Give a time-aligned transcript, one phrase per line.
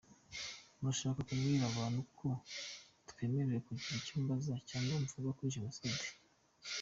[0.79, 2.27] Murashaka kubwira abantu ko
[3.13, 6.05] ntemerewe kugira icyo mbaza cyangwa mvuga kuri jenoside?